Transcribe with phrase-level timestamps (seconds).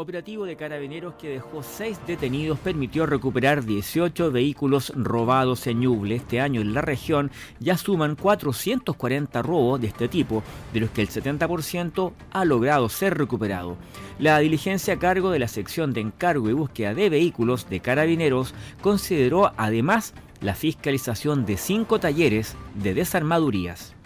[0.00, 6.14] Operativo de carabineros que dejó seis detenidos permitió recuperar 18 vehículos robados en Ñuble.
[6.14, 11.02] Este año en la región ya suman 440 robos de este tipo, de los que
[11.02, 13.76] el 70% ha logrado ser recuperado.
[14.20, 18.54] La diligencia a cargo de la sección de encargo y búsqueda de vehículos de carabineros
[18.80, 23.96] consideró además la fiscalización de cinco talleres de desarmadurías.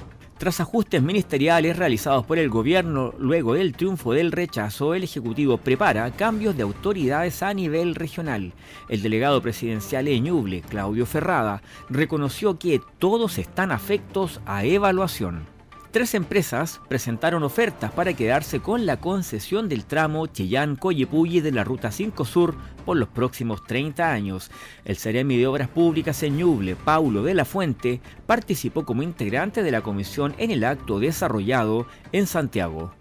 [0.42, 6.10] Tras ajustes ministeriales realizados por el gobierno luego del triunfo del rechazo, el Ejecutivo prepara
[6.10, 8.52] cambios de autoridades a nivel regional.
[8.88, 15.51] El delegado presidencial en Ñuble, Claudio Ferrada, reconoció que todos están afectos a evaluación.
[15.92, 21.92] Tres empresas presentaron ofertas para quedarse con la concesión del tramo Chillán-Coyepulli de la Ruta
[21.92, 22.54] 5 Sur
[22.86, 24.50] por los próximos 30 años.
[24.86, 29.70] El Ceremi de Obras Públicas en Ñuble, Paulo de la Fuente, participó como integrante de
[29.70, 32.94] la comisión en el acto desarrollado en Santiago.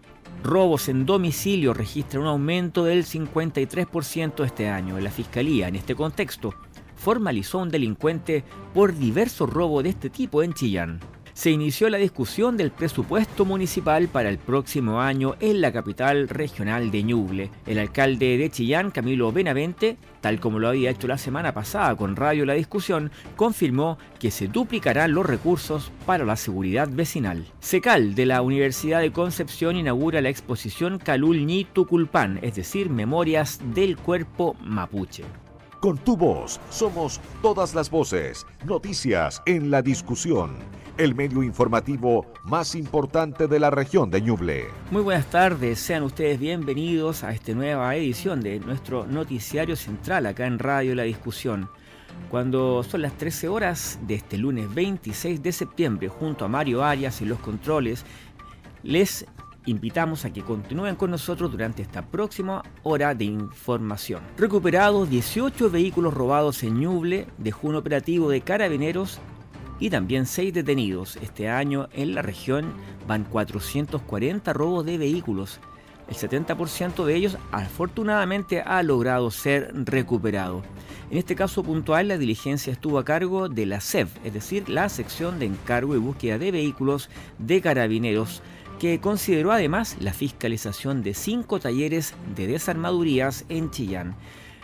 [0.43, 4.99] Robos en domicilio registran un aumento del 53% este año.
[4.99, 6.53] La Fiscalía, en este contexto,
[6.97, 10.99] formalizó un delincuente por diversos robos de este tipo en Chillán
[11.41, 16.91] se inició la discusión del presupuesto municipal para el próximo año en la capital regional
[16.91, 17.49] de Ñuble.
[17.65, 22.15] El alcalde de Chillán, Camilo Benavente, tal como lo había hecho la semana pasada con
[22.15, 27.43] Radio La Discusión, confirmó que se duplicarán los recursos para la seguridad vecinal.
[27.59, 33.59] Secal de la Universidad de Concepción inaugura la exposición Calul Ñi Tuculpan, es decir, Memorias
[33.73, 35.23] del Cuerpo Mapuche.
[35.79, 42.75] Con tu voz somos todas las voces, noticias en la discusión el medio informativo más
[42.75, 44.67] importante de la región de Ñuble.
[44.91, 50.45] Muy buenas tardes, sean ustedes bienvenidos a esta nueva edición de nuestro noticiario central acá
[50.45, 51.69] en Radio La Discusión.
[52.29, 57.19] Cuando son las 13 horas de este lunes 26 de septiembre, junto a Mario Arias
[57.21, 58.05] y los controles,
[58.83, 59.25] les
[59.65, 64.21] invitamos a que continúen con nosotros durante esta próxima hora de información.
[64.37, 69.19] Recuperados 18 vehículos robados en Ñuble, dejó un operativo de carabineros
[69.81, 71.17] y también seis detenidos.
[71.17, 72.71] Este año en la región
[73.07, 75.59] van 440 robos de vehículos.
[76.07, 80.61] El 70% de ellos afortunadamente ha logrado ser recuperado.
[81.09, 84.87] En este caso puntual la diligencia estuvo a cargo de la SEV, es decir, la
[84.87, 87.09] sección de encargo y búsqueda de vehículos
[87.39, 88.41] de carabineros,
[88.79, 94.15] que consideró además la fiscalización de cinco talleres de desarmadurías en Chillán.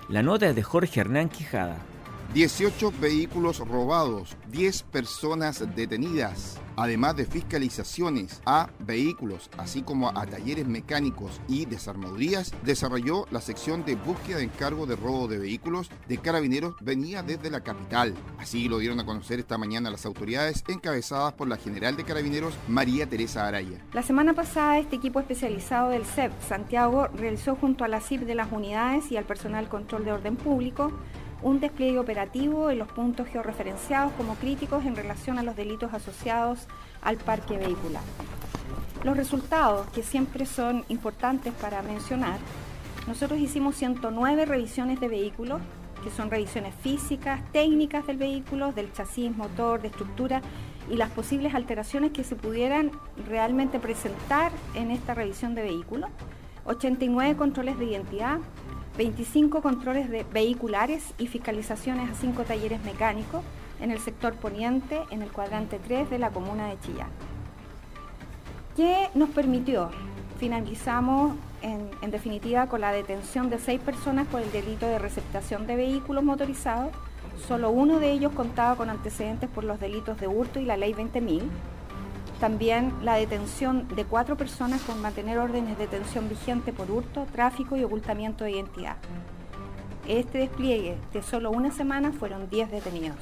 [0.10, 1.78] La nota es de Jorge Hernán Quijada.
[2.38, 10.68] 18 vehículos robados, 10 personas detenidas, además de fiscalizaciones a vehículos, así como a talleres
[10.68, 16.20] mecánicos y desarmadurías, desarrolló la sección de búsqueda de encargo de robo de vehículos de
[16.20, 18.14] carabineros venía desde la capital.
[18.38, 22.54] Así lo dieron a conocer esta mañana las autoridades encabezadas por la general de carabineros
[22.68, 23.84] María Teresa Araya.
[23.94, 28.36] La semana pasada este equipo especializado del CEP Santiago realizó junto a la CIP de
[28.36, 30.92] las unidades y al personal control de orden público
[31.42, 36.68] un despliegue operativo en los puntos georreferenciados como críticos en relación a los delitos asociados
[37.02, 38.04] al parque vehicular.
[39.04, 42.40] Los resultados, que siempre son importantes para mencionar,
[43.08, 45.62] nosotros hicimos 109 revisiones de vehículos,
[46.04, 50.42] que son revisiones físicas, técnicas del vehículo, del chasis, motor, de estructura
[50.90, 52.92] y las posibles alteraciones que se pudieran
[53.28, 56.10] realmente presentar en esta revisión de vehículos,
[56.66, 58.40] 89 controles de identidad,
[58.98, 63.44] 25 controles de vehiculares y fiscalizaciones a 5 talleres mecánicos
[63.80, 67.10] en el sector poniente, en el cuadrante 3 de la comuna de Chillán.
[68.76, 69.90] ¿Qué nos permitió?
[70.40, 75.76] Finalizamos en, definitiva con la detención de seis personas por el delito de receptación de
[75.76, 76.92] vehículos motorizados.
[77.48, 80.94] Solo uno de ellos contaba con antecedentes por los delitos de hurto y la ley
[80.94, 81.42] 20.000
[82.40, 87.76] también la detención de cuatro personas con mantener órdenes de detención vigente por hurto, tráfico
[87.76, 88.98] y ocultamiento de identidad.
[90.08, 93.18] Este despliegue de solo una semana fueron 10 detenidos.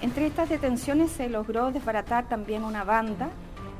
[0.00, 3.30] Entre estas detenciones se logró desbaratar también una banda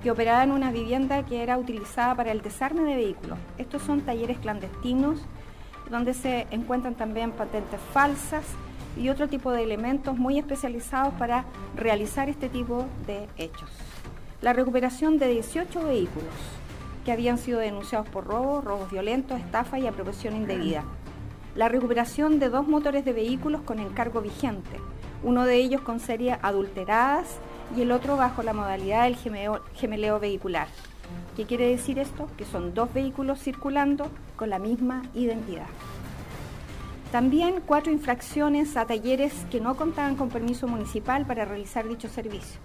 [0.03, 3.39] que operaba en una vivienda que era utilizada para el desarme de vehículos.
[3.57, 5.21] Estos son talleres clandestinos
[5.91, 8.45] donde se encuentran también patentes falsas
[8.97, 11.45] y otro tipo de elementos muy especializados para
[11.77, 13.71] realizar este tipo de hechos
[14.45, 16.35] la recuperación de 18 vehículos
[17.03, 20.85] que habían sido denunciados por robo, robos violentos, estafa y apropiación indebida.
[21.55, 24.79] La recuperación de dos motores de vehículos con encargo vigente,
[25.23, 27.39] uno de ellos con series adulteradas
[27.75, 30.69] y el otro bajo la modalidad del gemeleo, vehicular.
[31.37, 32.29] ¿Qué quiere decir esto?
[32.37, 35.69] Que son dos vehículos circulando con la misma identidad.
[37.13, 42.61] También cuatro infracciones a talleres que no contaban con permiso municipal para realizar dicho servicio.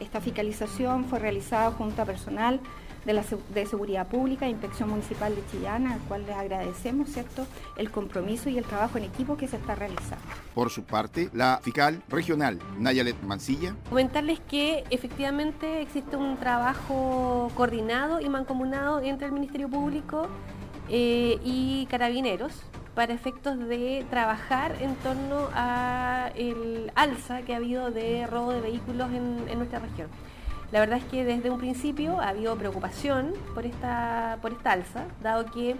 [0.00, 2.60] Esta fiscalización fue realizada junto a personal
[3.04, 3.24] de, la,
[3.54, 7.46] de Seguridad Pública e Inspección Municipal de Chillán, al cual les agradecemos ¿cierto?
[7.76, 10.24] el compromiso y el trabajo en equipo que se está realizando.
[10.54, 13.74] Por su parte, la fiscal regional Nayalet Mancilla.
[13.88, 20.28] Comentarles que efectivamente existe un trabajo coordinado y mancomunado entre el Ministerio Público
[20.88, 22.52] eh, y Carabineros
[22.94, 28.60] para efectos de trabajar en torno a el alza que ha habido de robo de
[28.60, 30.08] vehículos en nuestra región.
[30.72, 35.04] La verdad es que desde un principio ha habido preocupación por esta, por esta alza,
[35.22, 35.76] dado que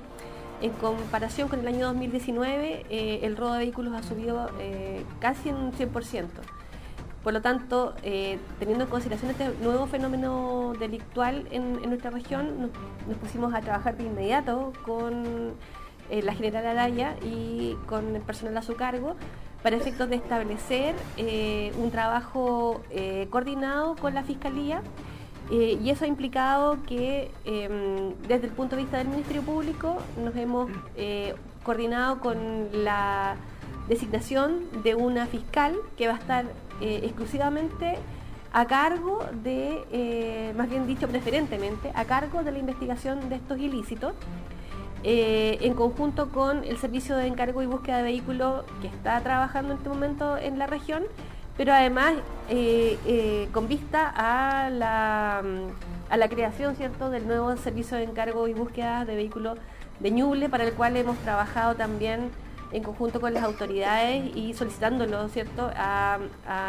[0.61, 5.49] en comparación con el año 2019 eh, el robo de vehículos ha subido eh, casi
[5.49, 6.27] en un 100%.
[7.25, 13.17] Por lo tanto, eh, teniendo en consideración este nuevo fenómeno delictual en, nuestra región, nos,
[13.17, 15.55] pusimos a trabajar de inmediato con
[16.11, 19.17] la general Araya y con el personal a su cargo
[19.63, 24.83] para efectos de establecer eh, un trabajo eh, coordinado con la Fiscalía
[25.51, 29.99] eh, y eso ha implicado que em, desde el punto de vista del Ministerio Público
[30.23, 30.71] nos hemos
[31.63, 33.37] coordinado con la
[33.89, 36.47] designación de una fiscal que va a estar
[36.81, 37.97] exclusivamente
[38.53, 44.15] a cargo de, más bien dicho preferentemente, a cargo de la investigación de estos ilícitos
[45.05, 49.73] eh, en conjunto con el servicio de encargo y búsqueda de vehículos que está trabajando
[49.73, 51.03] en este momento en la región,
[51.57, 52.15] pero además
[52.49, 55.43] eh, eh, con vista a la,
[56.09, 57.11] a la creación ¿cierto?
[57.11, 59.59] del nuevo servicio de encargo y búsqueda de vehículos
[59.99, 62.31] de Ñuble, para el cual hemos trabajado también
[62.73, 65.71] en conjunto con las autoridades y solicitándolo ¿cierto?
[65.77, 66.19] A,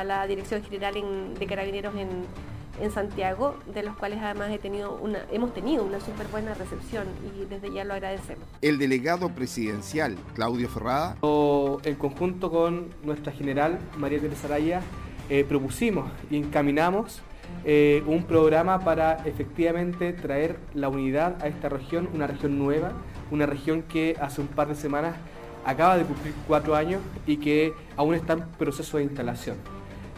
[0.06, 0.94] la Dirección General
[1.40, 2.26] de Carabineros en,
[2.82, 7.08] en Santiago, de los cuales además he tenido una, hemos tenido una súper buena recepción
[7.36, 8.48] y desde ya lo agradecemos.
[8.62, 11.18] El delegado presidencial, Claudio Ferrada.
[11.84, 14.82] En conjunto con nuestra general, María Teresa Araya,
[15.30, 17.22] eh, propusimos y encaminamos
[17.66, 22.92] eh, un programa para efectivamente traer la unidad a esta región, una región nueva,
[23.32, 25.16] una región que hace un par de semanas
[25.66, 29.56] acaba de cumplir cuatro años y que aún está en proceso de instalación,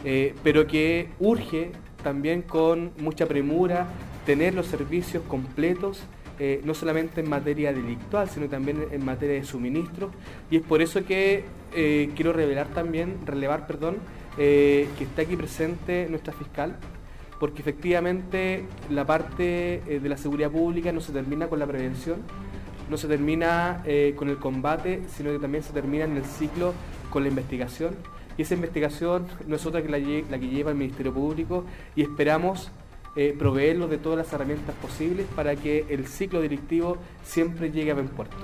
[0.04, 1.70] eh, pero que urge
[2.06, 3.88] también con mucha premura
[4.26, 6.04] tener los servicios completos,
[6.38, 10.12] eh, no solamente en materia delictual, sino también en materia de suministro.
[10.48, 11.42] Y es por eso que
[11.74, 13.96] eh, quiero revelar también, relevar, perdón,
[14.38, 16.76] eh, que está aquí presente nuestra fiscal,
[17.40, 22.18] porque efectivamente la parte de la seguridad pública no se termina con la prevención,
[22.88, 23.82] no se termina
[24.14, 26.72] con el combate, sino que también se termina en el ciclo
[27.10, 27.96] con la investigación
[28.36, 32.70] y esa investigación no es otra que la, que lleva el Ministerio Público y esperamos
[33.16, 37.94] eh, proveerlos de todas las herramientas posibles para que el ciclo delictivo siempre llegue a
[37.94, 38.36] buen puerto.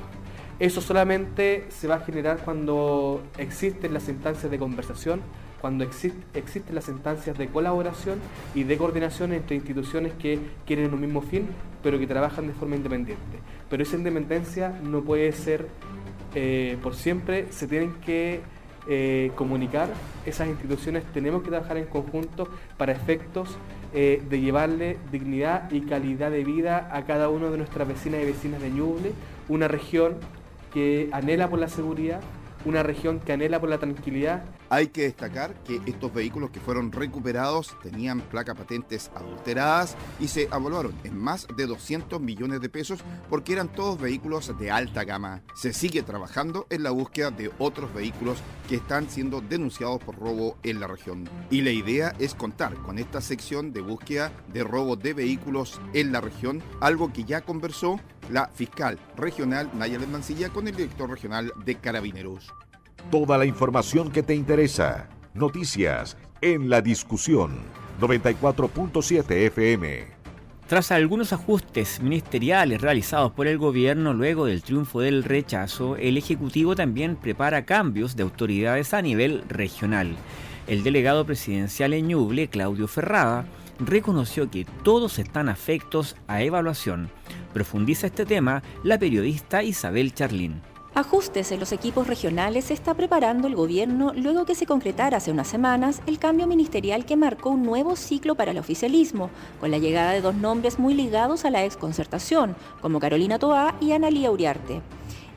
[0.58, 5.20] Eso solamente se va a generar cuando existen las instancias de conversación,
[5.60, 8.18] cuando existen las instancias de colaboración
[8.54, 11.48] y de coordinación entre instituciones que quieren un mismo fin,
[11.82, 13.38] pero que trabajan de forma independiente.
[13.68, 15.68] Pero esa independencia no puede ser
[16.34, 18.40] eh, por siempre, se tienen que
[18.88, 19.88] eh, comunicar,
[20.26, 23.56] esas instituciones tenemos que trabajar en conjunto para efectos
[23.94, 28.26] eh, de llevarle dignidad y calidad de vida a cada uno de nuestras vecinas y
[28.26, 29.12] vecinas de Ñuble,
[29.48, 30.16] una región
[30.72, 32.20] que anhela por la seguridad,
[32.64, 34.44] una región que anhela por la tranquilidad.
[34.72, 40.44] Hay que destacar que estos vehículos que fueron recuperados tenían placas patentes adulteradas y se
[40.44, 45.42] evaluaron en más de 200 millones de pesos porque eran todos vehículos de alta gama.
[45.54, 50.56] Se sigue trabajando en la búsqueda de otros vehículos que están siendo denunciados por robo
[50.62, 51.28] en la región.
[51.50, 56.12] Y la idea es contar con esta sección de búsqueda de robo de vehículos en
[56.12, 58.00] la región, algo que ya conversó
[58.30, 62.50] la fiscal regional Nayeli Mancilla con el director regional de Carabineros.
[63.10, 65.08] Toda la información que te interesa.
[65.34, 67.60] Noticias en la discusión
[68.00, 70.22] 94.7 FM.
[70.66, 76.74] Tras algunos ajustes ministeriales realizados por el gobierno luego del triunfo del rechazo, el Ejecutivo
[76.74, 80.16] también prepara cambios de autoridades a nivel regional.
[80.66, 83.44] El delegado presidencial en Ñuble, Claudio Ferrada,
[83.78, 87.10] reconoció que todos están afectos a evaluación.
[87.52, 90.62] Profundiza este tema la periodista Isabel Charlín.
[90.94, 95.30] Ajustes en los equipos regionales se está preparando el gobierno luego que se concretara hace
[95.30, 99.78] unas semanas el cambio ministerial que marcó un nuevo ciclo para el oficialismo, con la
[99.78, 104.82] llegada de dos nombres muy ligados a la exconcertación, como Carolina Toá y Analía Uriarte.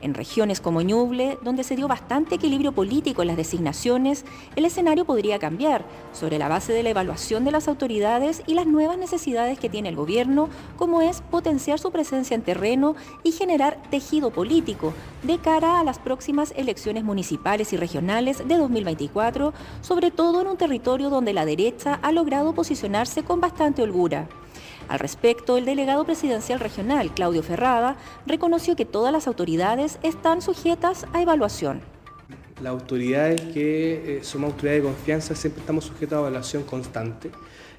[0.06, 5.04] En regiones como Ñuble, donde se dio bastante equilibrio político en las designaciones, el escenario
[5.04, 9.58] podría cambiar sobre la base de la evaluación de las autoridades y las nuevas necesidades
[9.58, 12.94] que tiene el gobierno, como es potenciar su presencia en terreno
[13.24, 14.94] y generar tejido político
[15.24, 20.56] de cara a las próximas elecciones municipales y regionales de 2024, sobre todo en un
[20.56, 24.28] territorio donde la derecha ha logrado posicionarse con bastante holgura.
[24.88, 31.06] Al respecto, el delegado presidencial regional, Claudio Ferrada, reconoció que todas las autoridades están sujetas
[31.12, 31.80] a evaluación.
[32.62, 37.30] Las autoridades que eh, somos autoridades de confianza siempre estamos sujetos a evaluación constante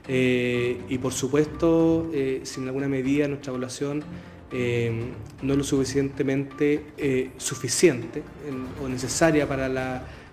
[0.08, 4.04] eh, y por supuesto, eh, sin alguna medida nuestra evaluación
[4.50, 8.24] no es lo suficientemente suficiente
[8.82, 9.68] o necesaria para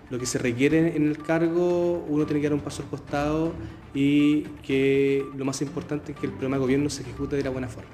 [0.09, 3.53] lo que se requiere en el cargo, uno tiene que dar un paso al costado
[3.93, 7.49] y que lo más importante es que el programa de gobierno se ejecute de la
[7.49, 7.89] buena forma.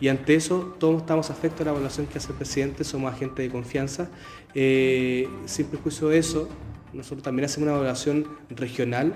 [0.00, 3.44] Y ante eso, todos estamos afectos a la evaluación que hace el presidente, somos agentes
[3.44, 4.08] de confianza.
[4.54, 6.48] Eh, sin perjuicio de eso,
[6.94, 9.12] nosotros también hacemos una evaluación regional.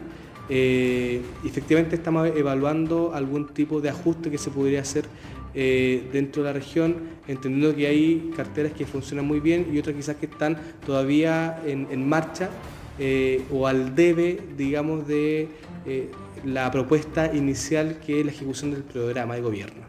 [0.50, 5.06] Eh, efectivamente estamos evaluando algún tipo de ajuste que se podría hacer
[5.54, 6.96] eh, dentro de la región,
[7.28, 12.08] entendiendo que hay carteras que funcionan muy bien y otras quizás que están todavía en,
[12.08, 12.50] marcha
[13.50, 15.48] o al debe, digamos, de
[15.86, 16.08] eh,
[16.44, 19.82] la propuesta inicial que es la ejecución del programa de gobierno.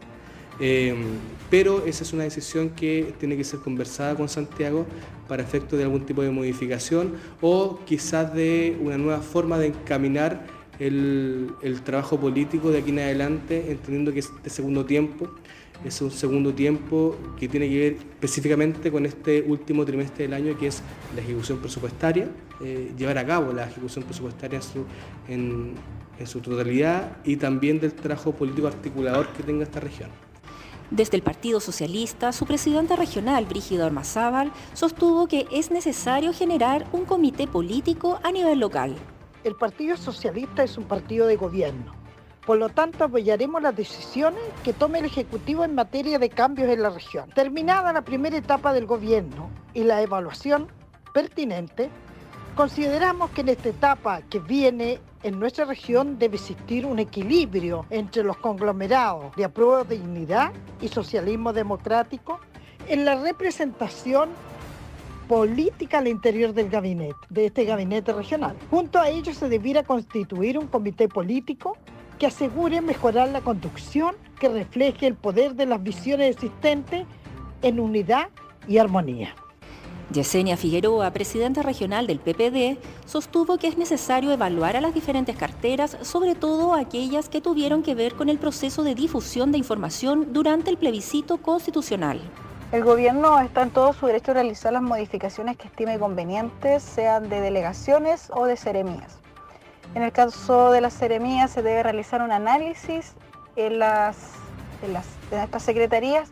[0.60, 0.94] Eh,
[1.50, 4.86] pero esa es una decisión que tiene que ser conversada con Santiago
[5.28, 10.46] para efecto de algún tipo de modificación o quizás de una nueva forma de encaminar
[10.78, 11.52] el,
[11.84, 15.30] trabajo político de aquí en adelante, entendiendo que este segundo tiempo
[15.84, 20.58] es un segundo tiempo que tiene que ver específicamente con este último trimestre del año,
[20.58, 20.82] que es
[21.14, 22.28] la ejecución presupuestaria,
[22.60, 24.60] eh, llevar a cabo la ejecución presupuestaria
[25.28, 25.74] en
[26.24, 30.10] su, totalidad y también del trabajo político articulador que tenga esta región.
[30.90, 37.04] Desde el Partido Socialista, su presidente regional, Brígido Armazábal, sostuvo que es necesario generar un
[37.04, 38.94] comité político a nivel local.
[39.42, 42.05] El Partido Socialista es un partido de gobierno.
[42.46, 46.80] Por lo tanto, apoyaremos las decisiones que tome el Ejecutivo en materia de cambios en
[46.80, 47.28] la región.
[47.34, 50.68] Terminada la primera etapa del gobierno y la evaluación
[51.12, 51.90] pertinente,
[52.56, 58.22] Consideramos que en esta etapa que viene en nuestra región debe existir un equilibrio entre
[58.22, 62.40] los conglomerados de apruebo de dignidad y socialismo democrático
[62.88, 64.30] en la representación
[65.28, 68.56] política al interior del gabinete, de este gabinete regional.
[68.70, 71.76] Junto a ello se debiera constituir un comité político
[72.18, 77.06] que asegure mejorar la conducción que refleje el poder de las visiones existentes
[77.62, 78.28] en unidad
[78.68, 79.34] y armonía.
[80.12, 85.98] Yesenia Figueroa, presidenta regional del PPD, sostuvo que es necesario evaluar a las diferentes carteras,
[86.02, 90.70] sobre todo aquellas que tuvieron que ver con el proceso de difusión de información durante
[90.70, 92.20] el plebiscito constitucional.
[92.70, 97.28] El gobierno está en todo su derecho a realizar las modificaciones que estime convenientes, sean
[97.28, 99.18] de delegaciones o de seremías.
[99.96, 103.14] En el caso de las seremías se debe realizar un análisis
[103.56, 104.34] en, las,
[104.82, 104.94] en
[105.38, 106.30] estas secretarías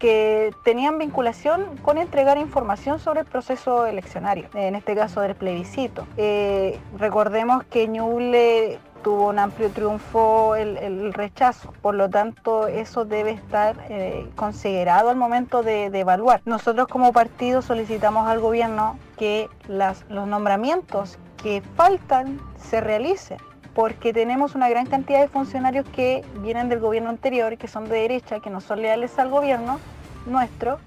[0.00, 6.08] que tenían vinculación con entregar información sobre el proceso eleccionario, en este caso del plebiscito.
[6.16, 13.30] Eh, recordemos que Ñuble tuvo un amplio triunfo el, rechazo, por lo tanto eso debe
[13.30, 16.40] estar eh, considerado al momento de, evaluar.
[16.46, 23.36] Nosotros como partido solicitamos al gobierno que los nombramientos que faltan se realicen
[23.74, 27.96] porque tenemos una gran cantidad de funcionarios que vienen del gobierno anterior, que son de
[27.96, 29.78] derecha, que no son leales al gobierno
[30.24, 30.78] nuestro,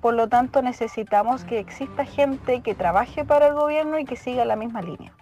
[0.00, 4.44] por lo tanto necesitamos que exista gente que trabaje para el gobierno y que siga
[4.44, 5.12] la misma línea.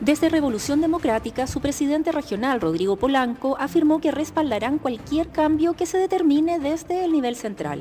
[0.00, 5.96] Desde Revolución Democrática, su presidente regional, Rodrigo Polanco, afirmó que respaldarán cualquier cambio que se
[5.96, 7.80] determine desde el nivel central.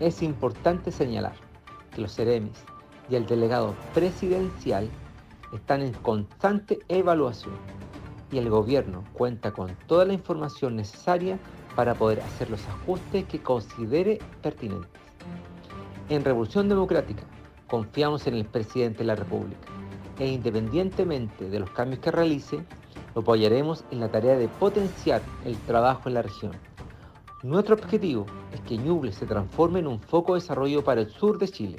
[0.00, 1.36] Es importante señalar
[1.94, 2.62] que los CEREMIS
[3.08, 4.90] y el delegado presidencial
[5.52, 7.54] están en constante evaluación
[8.30, 11.38] y el gobierno cuenta con toda la información necesaria
[11.76, 14.90] para poder hacer los ajustes que considere pertinentes.
[16.08, 17.22] En Revolución Democrática
[17.68, 19.60] confiamos en el presidente de la República
[20.18, 22.64] e independientemente de los cambios que realice,
[23.14, 26.52] lo apoyaremos en la tarea de potenciar el trabajo en la región.
[27.42, 31.38] Nuestro objetivo es que Ñuble se transforme en un foco de desarrollo para el sur
[31.38, 31.76] de Chile,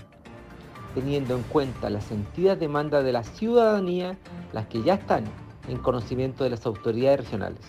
[0.94, 4.18] teniendo en cuenta las sentidas demandas de la ciudadanía,
[4.52, 5.26] las que ya están
[5.68, 7.62] en conocimiento de las autoridades regionales.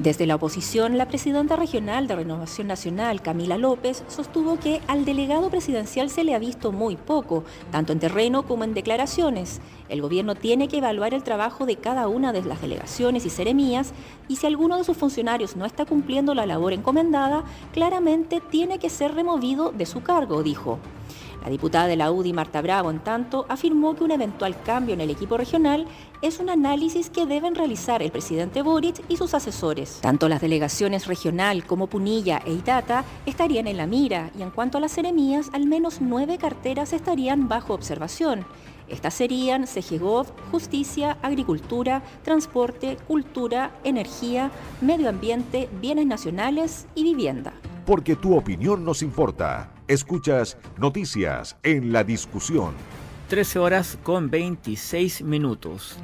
[0.00, 5.50] Desde la oposición, la presidenta regional de Renovación Nacional, Camila López, sostuvo que al delegado
[5.50, 9.60] presidencial se le ha visto muy poco, tanto en terreno como en declaraciones.
[9.88, 13.92] El gobierno tiene que evaluar el trabajo de cada una de las delegaciones y seremías
[14.28, 18.90] y si alguno de sus funcionarios no está cumpliendo la labor encomendada, claramente tiene que
[18.90, 20.78] ser removido de su cargo, dijo.
[21.42, 25.00] La diputada de la UDI, Marta Bravo, en tanto, afirmó que un eventual cambio en
[25.00, 25.86] el equipo regional
[26.20, 30.00] es un análisis que deben realizar el presidente Boric y sus asesores.
[30.00, 34.78] Tanto las delegaciones regional como Punilla e Itata estarían en la mira y en cuanto
[34.78, 38.44] a las seremías, al menos nueve carteras estarían bajo observación.
[38.88, 47.52] Estas serían CGGOV, Justicia, Agricultura, Transporte, Cultura, Energía, Medio Ambiente, Bienes Nacionales y Vivienda.
[47.84, 49.77] Porque tu opinión nos importa.
[49.88, 52.74] Escuchas Noticias en la discusión.
[53.30, 55.96] 13 horas con 26 minutos.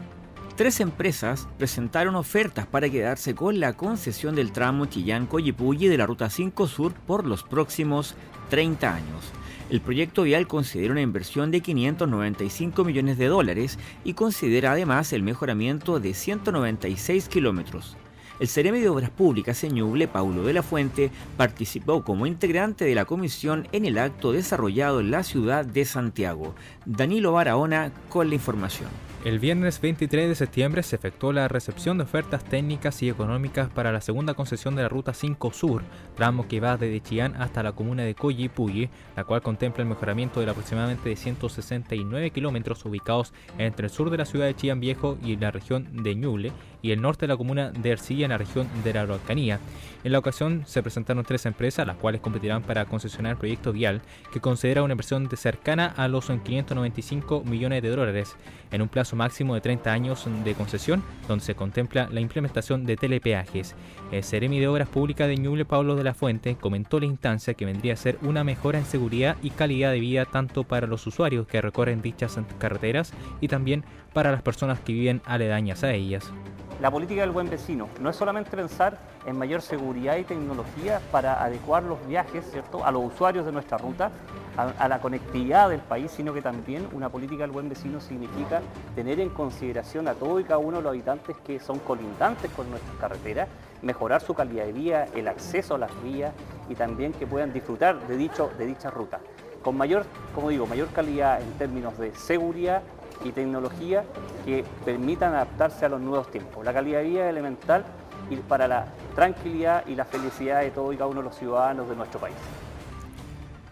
[0.57, 6.31] Tres empresas presentaron ofertas para quedarse con la concesión del tramo Chillán-Coyipulli de la Ruta
[6.31, 8.15] 5 Sur por los próximos
[8.49, 9.33] 30 años.
[9.69, 15.23] El proyecto vial considera una inversión de 595 millones de dólares y considera además el
[15.23, 17.99] mejoramiento de 196 kilómetros.
[18.41, 22.95] El Ceremi de Obras Públicas en Ñuble, Paulo de la Fuente, participó como integrante de
[22.95, 26.55] la comisión en el acto desarrollado en la ciudad de Santiago.
[26.85, 28.91] Danilo Barahona con la información.
[29.25, 33.91] El viernes 23 de septiembre se efectuó la recepción de ofertas técnicas y económicas para
[33.91, 35.83] la segunda concesión de la Ruta 5 Sur,
[36.15, 40.41] tramo que va desde Chillán hasta la comuna de Coyipulli, la cual contempla el mejoramiento
[40.41, 45.17] de aproximadamente de 169 kilómetros ubicados entre el sur de la ciudad de Chillán Viejo
[45.25, 46.53] y la región de Ñuble
[46.83, 49.59] y el norte de la comuna de Ercilla en la región de la Araucanía.
[50.05, 54.03] En la ocasión se presentaron tres empresas, las cuales competirán para concesionar el proyecto vial,
[54.35, 58.37] que considera una inversión de cercana a los 595 millones de dólares,
[58.71, 62.97] en un plazo máximo de 30 años de concesión, donde se contempla la implementación de
[62.97, 63.75] telepeajes.
[64.13, 67.65] El Ceremi de Obras Públicas de Ñuble, Pablo de la Fuente, comentó la instancia que
[67.65, 71.47] vendría a ser una mejora en seguridad y calidad de vida tanto para los usuarios
[71.47, 76.33] que recorren dichas carreteras y también para las personas que viven aledañas a ellas.
[76.81, 81.43] La política del buen vecino no es solamente pensar en mayor seguridad y tecnología para
[81.43, 82.85] adecuar los viajes ¿cierto?
[82.85, 84.11] a los usuarios de nuestra ruta,
[84.57, 88.61] a, la conectividad del país, sino que también una política del buen vecino significa
[88.97, 92.69] tener en consideración a todos y cada uno de los habitantes que son colindantes con
[92.69, 93.49] nuestras carreteras,
[93.83, 96.33] mejorar su calidad de vida, el acceso a las vías
[96.69, 99.21] y también que puedan disfrutar de, dicho, de dicha ruta.
[99.63, 102.83] Con mayor, como digo, mayor calidad en términos de seguridad
[103.25, 104.05] y tecnología
[104.45, 106.65] que permitan adaptarse a los nuevos tiempos.
[106.65, 107.85] La calidad de vida es elemental
[108.31, 111.89] y para la tranquilidad y la felicidad de todos y cada uno de los ciudadanos
[111.89, 112.37] de nuestro país.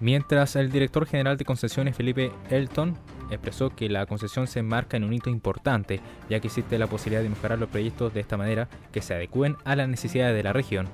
[0.01, 2.97] Mientras el director general de concesiones Felipe Elton
[3.31, 7.23] expresó que la concesión se enmarca en un hito importante, ya que existe la posibilidad
[7.23, 10.53] de mejorar los proyectos de esta manera que se adecúen a las necesidades de la
[10.53, 10.89] región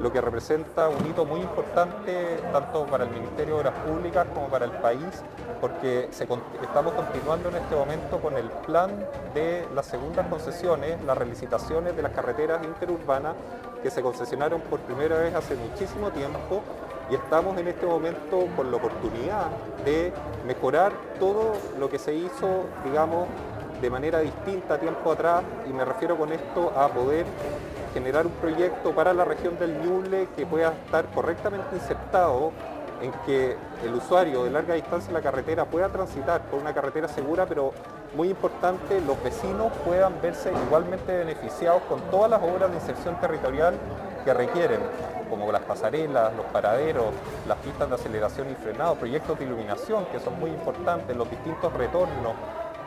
[0.00, 4.48] lo que representa un hito muy importante tanto para el Ministerio de Obras Públicas como
[4.48, 5.22] para el país,
[5.60, 8.90] porque estamos continuando en este momento con el plan
[9.34, 13.34] de las segundas concesiones, las relicitaciones de las carreteras interurbanas
[13.82, 16.62] que se concesionaron por primera vez hace muchísimo tiempo
[17.10, 19.46] y estamos en este momento con la oportunidad
[19.84, 20.12] de
[20.46, 23.28] mejorar todo lo que se hizo, digamos,
[23.80, 27.26] de manera distinta tiempo atrás y me refiero con esto a poder
[27.96, 32.52] generar un proyecto para la región del Ñuble que pueda estar correctamente insertado
[33.00, 37.08] en que el usuario de larga distancia en la carretera pueda transitar por una carretera
[37.08, 37.72] segura, pero
[38.14, 43.74] muy importante, los vecinos puedan verse igualmente beneficiados con todas las obras de inserción territorial
[44.26, 44.80] que requieren,
[45.30, 47.06] como las pasarelas, los paraderos,
[47.48, 51.72] las pistas de aceleración y frenado, proyectos de iluminación que son muy importantes, los distintos
[51.72, 52.34] retornos,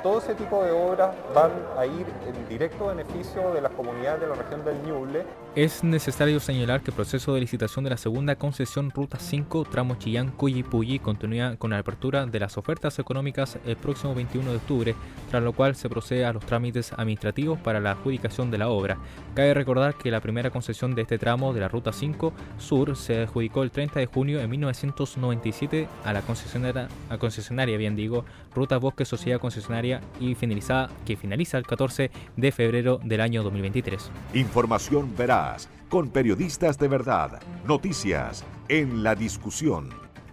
[0.02, 4.28] todo ese tipo de obras van a ir en directo beneficio de las comunidades de
[4.28, 5.24] la región del Ñuble.
[5.56, 9.96] Es necesario señalar que el proceso de licitación de la segunda concesión Ruta 5 tramo
[9.96, 14.96] Chillán Cuyipulli continúa con la apertura de las ofertas económicas el próximo 21 de octubre,
[15.30, 18.98] tras lo cual se procede a los trámites administrativos para la adjudicación de la obra.
[19.34, 23.24] Cabe recordar que la primera concesión de este tramo de la Ruta 5 Sur se
[23.24, 28.78] adjudicó el 30 de junio de 1997 a la concesionaria, a concesionaria bien digo, Ruta
[28.78, 29.88] Bosque Sociedad Concesionaria
[30.19, 34.12] y finalizada, que finaliza el 14 de febrero del año 2023.
[34.34, 39.89] Información veraz, con periodistas de verdad, noticias en la discusión.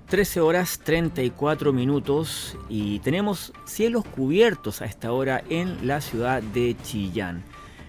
[0.09, 6.77] 13 horas 34 minutos y tenemos cielos cubiertos a esta hora en la ciudad de
[6.83, 7.43] Chillán.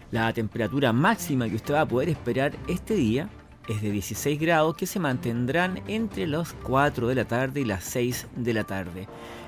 [0.09, 3.29] La temperatura máxima que usted va a poder esperar este día
[3.67, 7.83] es de 16 grados que se mantendrán entre las 4 de la tarde y las
[7.83, 9.07] 6 de la tarde.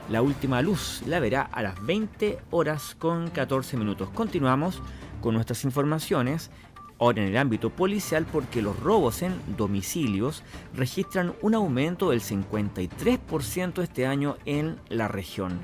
[0.09, 4.09] La última luz la verá a las 20 horas con 14 minutos.
[4.09, 4.81] Continuamos
[5.21, 6.49] con nuestras informaciones.
[6.97, 10.43] Ahora en el ámbito policial porque los robos en domicilios
[10.73, 15.59] registran un aumento del 53% este año en la región.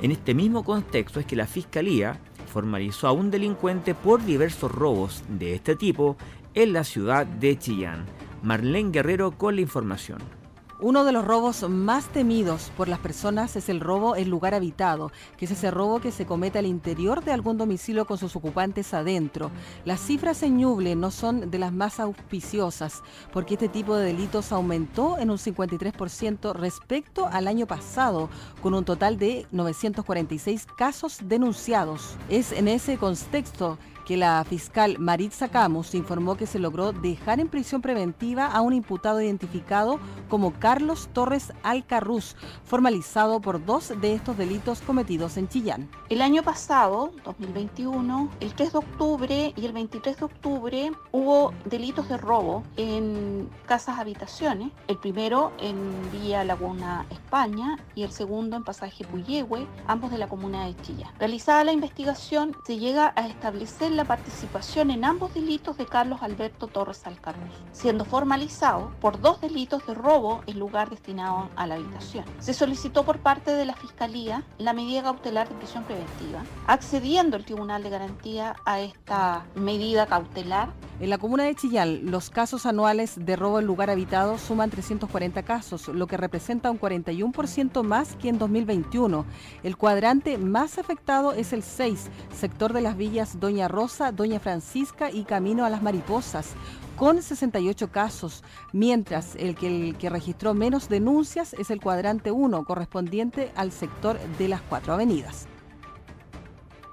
[0.00, 2.20] En este mismo contexto es que la Fiscalía
[2.52, 6.16] formalizó a un delincuente por diversos robos de este tipo
[6.54, 8.06] en la ciudad de Chillán.
[8.44, 10.37] Marlene Guerrero con la información.
[10.80, 15.10] Uno de los robos más temidos por las personas es el robo en lugar habitado,
[15.36, 18.94] que es ese robo que se comete al interior de algún domicilio con sus ocupantes
[18.94, 19.50] adentro.
[19.84, 24.52] Las cifras en Ñuble no son de las más auspiciosas, porque este tipo de delitos
[24.52, 28.30] aumentó en un 53% respecto al año pasado,
[28.62, 32.14] con un total de 946 casos denunciados.
[32.28, 37.48] Es en ese contexto que la fiscal Maritza Camus informó que se logró dejar en
[37.48, 44.38] prisión preventiva a un imputado identificado como Carlos Torres Alcarruz, formalizado por dos de estos
[44.38, 45.90] delitos cometidos en Chillán.
[46.08, 52.08] El año pasado, 2021, el 3 de octubre y el 23 de octubre hubo delitos
[52.08, 54.70] de robo en casas habitaciones.
[54.86, 55.76] El primero en
[56.12, 61.12] Vía Laguna, España, y el segundo en Pasaje Puyehue, ambos de la comuna de Chillán.
[61.18, 66.68] Realizada la investigación, se llega a establecer la participación en ambos delitos de Carlos Alberto
[66.68, 72.24] Torres Alcarruz, siendo formalizado por dos delitos de robo en lugar destinado a la habitación.
[72.38, 77.44] Se solicitó por parte de la Fiscalía la medida cautelar de prisión preventiva, accediendo el
[77.44, 80.68] Tribunal de Garantía a esta medida cautelar.
[81.00, 85.44] En la comuna de Chillán, los casos anuales de robo en lugar habitado suman 340
[85.44, 89.24] casos, lo que representa un 41% más que en 2021.
[89.62, 95.08] El cuadrante más afectado es el 6, sector de las villas Doña Rosa Doña Francisca
[95.12, 96.54] y Camino a las Mariposas,
[96.96, 103.70] con 68 casos, mientras el que, registró menos denuncias es el cuadrante 1, correspondiente al
[103.70, 105.46] sector de las cuatro avenidas.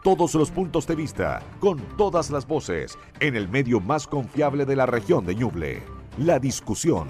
[0.05, 4.75] Todos los puntos de vista, con todas las voces, en el medio más confiable de
[4.75, 5.81] la región de Ñuble.
[6.19, 7.07] La discusión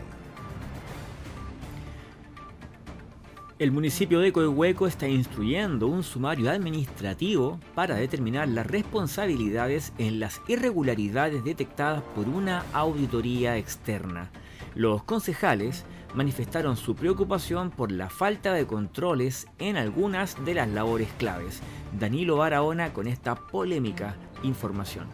[3.60, 10.42] El municipio de Coihueco está instruyendo un sumario administrativo para determinar las responsabilidades en las
[10.48, 14.32] irregularidades detectadas por una auditoría externa.
[14.74, 15.84] Los concejales
[16.16, 21.62] manifestaron su preocupación por la falta de controles en algunas de las labores claves.
[22.00, 25.08] Danilo Barahona con esta polémica información.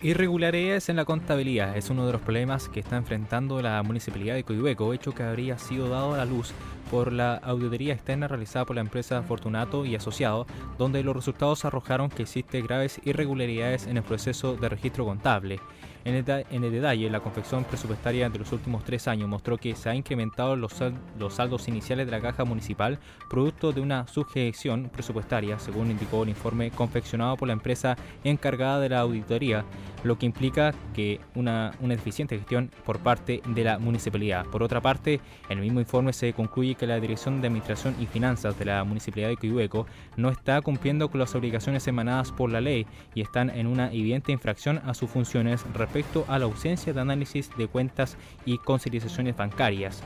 [0.00, 4.42] Irregularidades en la contabilidad es uno de los problemas que está enfrentando la municipalidad de
[4.42, 6.52] Coihueco, hecho que habría sido dado a la luz
[6.92, 12.10] por la auditoría externa realizada por la empresa Fortunato y Asociado, donde los resultados arrojaron
[12.10, 15.58] que existen graves irregularidades en el proceso de registro contable.
[16.04, 19.96] En el, detalle, la confección presupuestaria de los últimos tres años mostró que se han
[19.96, 20.74] incrementado los,
[21.16, 22.98] los saldos iniciales de la caja municipal
[23.30, 28.88] producto de una sujeción presupuestaria, según indicó el informe confeccionado por la empresa encargada de
[28.88, 29.64] la auditoría,
[30.02, 34.44] lo que implica que una, una deficiente gestión por parte de la municipalidad.
[34.46, 38.06] Por otra parte, en el mismo informe se concluye que la Dirección de Administración y
[38.06, 42.60] Finanzas de la Municipalidad de Coihueco no está cumpliendo con las obligaciones emanadas por la
[42.60, 47.00] ley y están en una evidente infracción a sus funciones respecto a la ausencia de
[47.00, 50.02] análisis de cuentas y conciliaciones bancarias.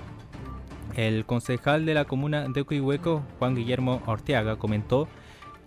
[0.97, 5.09] El concejal de la comuna de Coihueco, Juan Guillermo Orteaga, comentó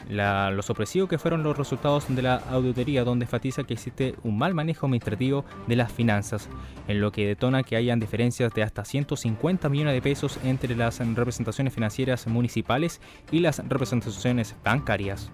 [0.07, 4.38] la, lo sorpresivo que fueron los resultados de la auditoría, donde enfatiza que existe un
[4.38, 6.49] mal manejo administrativo de las finanzas,
[6.88, 10.99] en lo que detona que hayan diferencias de hasta 150 millones de pesos entre las
[10.99, 15.31] representaciones financieras municipales y las representaciones bancarias.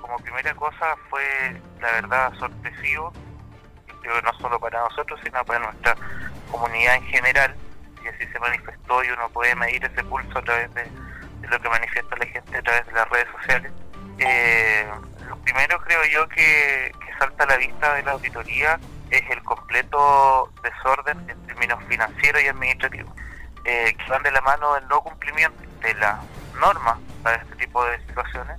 [0.00, 3.12] Como primera cosa fue, la verdad, sorpresivo,
[4.22, 5.96] no solo para nosotros, sino para nuestra
[6.50, 7.54] comunidad en general,
[8.04, 10.86] y así se manifestó y uno puede medir ese pulso a través de
[11.48, 13.72] lo que manifiesta la gente a través de las redes sociales
[14.18, 14.86] eh,
[15.28, 20.50] lo primero creo yo que, salta a la vista de la auditoría es el completo
[20.62, 23.12] desorden en términos financieros y administrativos,
[23.64, 26.16] eh, que van de la mano del no cumplimiento de las
[26.60, 28.58] normas para este tipo de situaciones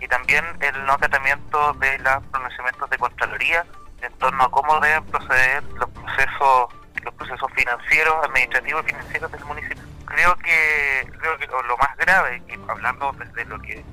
[0.00, 3.64] y también el no acatamiento de los pronunciamientos de Contraloría
[4.02, 6.68] en torno a cómo deben proceder los procesos
[7.04, 9.82] los procesos financieros, administrativos y financieros del municipio.
[10.06, 13.84] Creo que creo que lo más grave, y hablando desde lo que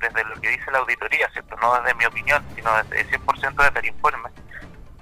[0.00, 1.56] desde lo que dice la auditoría, ¿cierto?
[1.56, 4.30] No desde mi opinión, sino desde el 100% desde el informe.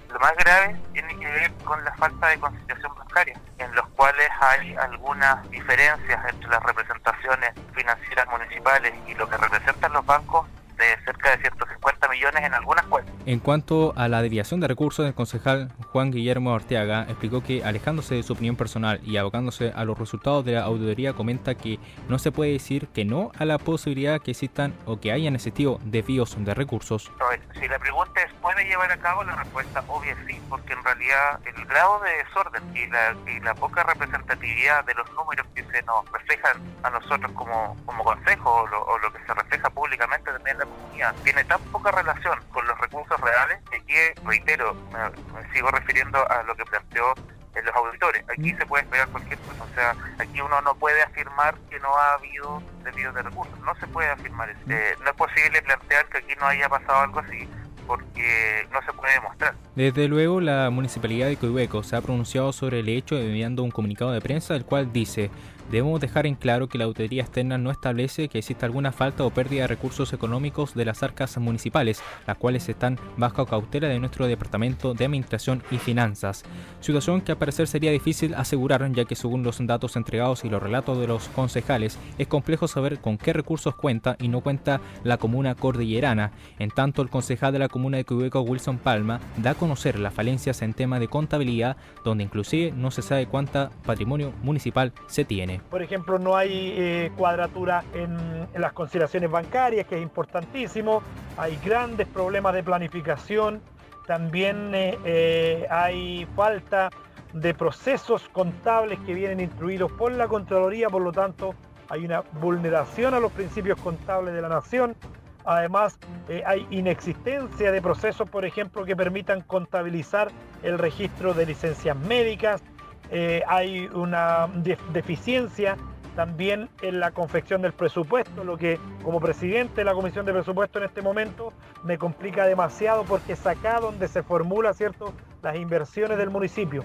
[0.09, 4.29] Lo más grave tiene que ver con la falta de conciliación bancaria, en los cuales
[4.41, 10.47] hay algunas diferencias entre las representaciones financieras municipales y lo que representan los bancos
[10.77, 13.15] de cerca de 150 millones en algunas cuentas.
[13.27, 18.15] En cuanto a la desviación de recursos, el concejal Juan Guillermo Arteaga explicó que alejándose
[18.15, 22.19] de su opinión personal y abocándose a los resultados de la auditoría comenta que no
[22.19, 26.37] se puede decir que no a la posibilidad que existan o que hayan existido desvíos
[26.39, 27.11] de recursos.
[27.59, 29.25] Si la pregunta es ¿puede llevar a cabo?
[29.25, 33.41] La respuesta obvia es sí, porque en realidad el grado de desorden y la, y
[33.41, 38.63] la poca representatividad de los números que se nos reflejan a nosotros como, como consejo
[38.63, 42.67] o lo, o lo que se refleja públicamente también comunidad tiene tan poca relación con
[42.67, 47.15] los recursos reales que, reitero, me, sigo refiriendo a lo que planteó
[47.55, 48.25] en los auditores.
[48.29, 49.65] Aquí se puede esperar cualquier cosa.
[49.65, 53.59] O sea, aquí uno no puede afirmar que no ha habido desvío de recursos.
[53.61, 54.61] No se puede afirmar eso.
[54.69, 57.49] Eh, no es posible plantear que aquí no haya pasado algo así
[57.87, 59.55] porque no se puede demostrar.
[59.75, 64.11] Desde luego, la Municipalidad de Coihueco se ha pronunciado sobre el hecho enviando un comunicado
[64.11, 65.31] de prensa, el cual dice
[65.71, 69.31] Debemos dejar en claro que la auditoría externa no establece que exista alguna falta o
[69.31, 74.27] pérdida de recursos económicos de las arcas municipales, las cuales están bajo cautela de nuestro
[74.27, 76.45] Departamento de Administración y Finanzas.
[76.81, 80.63] Situación que a parecer sería difícil asegurar, ya que según los datos entregados y los
[80.63, 85.17] relatos de los concejales, es complejo saber con qué recursos cuenta y no cuenta la
[85.17, 86.33] comuna cordillerana.
[86.59, 90.15] En tanto, el concejal de la comuna de Cubeco, Wilson Palma, da a conocer las
[90.15, 95.56] falencias en tema de contabilidad, donde inclusive no se sabe cuánta patrimonio municipal se tiene.
[95.71, 101.03] Por ejemplo, no hay eh, cuadratura en, las consideraciones bancarias, que es importantísimo.
[101.37, 103.61] Hay grandes problemas de planificación.
[104.07, 106.91] También eh, eh, hay falta
[107.33, 111.55] de procesos contables que vienen instruidos por la Contraloría, por lo tanto
[111.89, 114.97] hay una vulneración a los principios contables de la nación.
[115.45, 115.97] Además,
[116.45, 120.33] hay inexistencia de procesos, por ejemplo, que permitan contabilizar
[120.65, 122.65] el registro de licencias médicas,
[123.11, 124.49] eh, hay una
[124.93, 125.77] deficiencia
[126.17, 130.79] también en la confección del presupuesto, lo que como presidente de la Comisión de Presupuesto
[130.79, 131.53] en este momento
[131.85, 135.13] me complica demasiado porque es acá donde se formula ¿cierto?
[135.43, 136.85] las inversiones del municipio.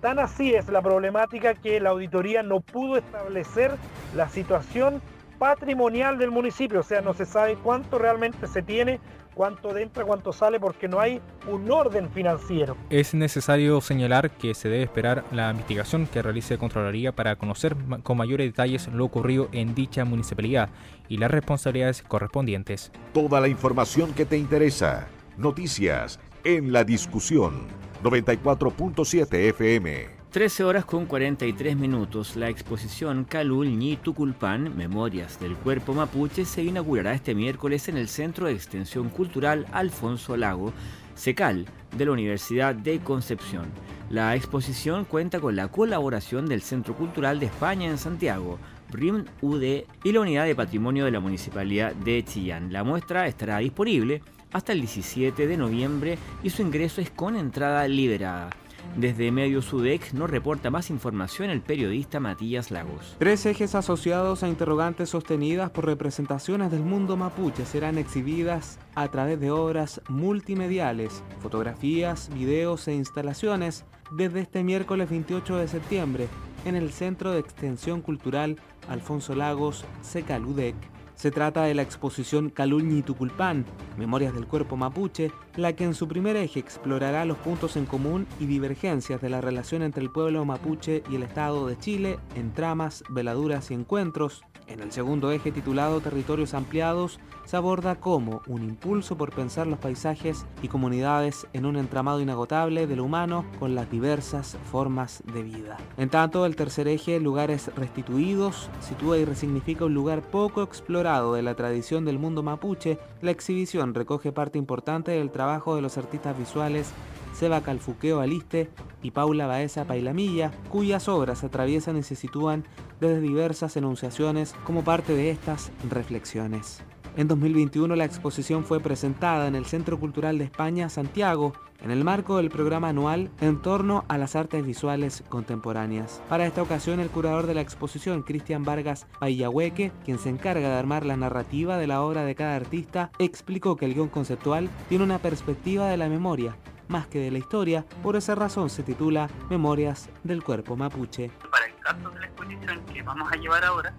[0.00, 3.72] Tan así es la problemática que la auditoría no pudo establecer
[4.14, 5.02] la situación
[5.40, 9.00] patrimonial del municipio, o sea, no se sabe cuánto realmente se tiene
[9.38, 12.76] cuánto entra, cuánto sale, porque no hay un orden financiero.
[12.90, 18.16] Es necesario señalar que se debe esperar la investigación que realice Contraloría para conocer con
[18.16, 20.70] mayores detalles lo ocurrido en dicha municipalidad
[21.08, 22.90] y las responsabilidades correspondientes.
[23.14, 25.06] Toda la información que te interesa.
[25.36, 27.68] Noticias en la discusión
[28.02, 30.17] 94.7 FM.
[30.30, 36.62] 13 horas con 43 minutos, la exposición Calul Ñi Tuculpan, Memorias del Cuerpo Mapuche, se
[36.62, 40.74] inaugurará este miércoles en el Centro de Extensión Cultural Alfonso Lago,
[41.14, 41.64] SECAL,
[41.96, 43.68] de la Universidad de Concepción.
[44.10, 48.58] La exposición cuenta con la colaboración del Centro Cultural de España en Santiago,
[48.90, 49.62] RIM UD
[50.04, 52.70] y la Unidad de Patrimonio de la Municipalidad de Chillán.
[52.70, 54.20] La muestra estará disponible
[54.52, 58.50] hasta el 17 de noviembre y su ingreso es con entrada liberada.
[58.96, 63.16] Desde Medio Sudec nos reporta más información el periodista Matías Lagos.
[63.18, 69.38] Tres ejes asociados a interrogantes sostenidas por representaciones del mundo mapuche serán exhibidas a través
[69.40, 76.28] de obras multimediales, fotografías, videos e instalaciones desde este miércoles 28 de septiembre
[76.64, 78.56] en el Centro de Extensión Cultural
[78.88, 80.74] Alfonso Lagos, Secaludec
[81.18, 83.66] se trata de la exposición Caluñi Tuculpán,
[83.98, 88.28] Memorias del Cuerpo Mapuche, la que en su primer eje explorará los puntos en común
[88.38, 92.52] y divergencias de la relación entre el pueblo mapuche y el Estado de Chile en
[92.52, 98.62] tramas, veladuras y encuentros, en el segundo eje titulado Territorios Ampliados se aborda como un
[98.62, 103.74] impulso por pensar los paisajes y comunidades en un entramado inagotable de lo humano con
[103.74, 105.78] las diversas formas de vida.
[105.96, 111.42] En tanto, el tercer eje, Lugares Restituidos, sitúa y resignifica un lugar poco explorado de
[111.42, 112.98] la tradición del mundo mapuche.
[113.22, 116.92] La exhibición recoge parte importante del trabajo de los artistas visuales
[117.32, 118.68] Seba Calfuqueo Aliste
[119.02, 122.64] y Paula Baeza Pailamilla, cuyas obras atraviesan y se sitúan
[123.00, 126.82] desde diversas enunciaciones como parte de estas reflexiones.
[127.18, 131.52] En 2021 la exposición fue presentada en el Centro Cultural de España, Santiago,
[131.82, 136.22] en el marco del programa anual en torno a las artes visuales contemporáneas.
[136.28, 140.76] Para esta ocasión, el curador de la exposición, Cristian Vargas Payahueque, quien se encarga de
[140.76, 145.02] armar la narrativa de la obra de cada artista, explicó que el guion conceptual tiene
[145.02, 146.54] una perspectiva de la memoria
[146.86, 151.30] más que de la historia, por esa razón se titula Memorias del Cuerpo Mapuche.
[151.50, 153.94] Para el caso de la exposición que vamos a llevar ahora,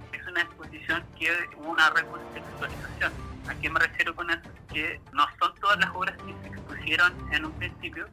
[1.18, 3.12] que una recontextualización.
[3.48, 4.42] ¿A qué me refiero con eso?
[4.72, 8.08] Que no son todas las obras que se expusieron en un principio,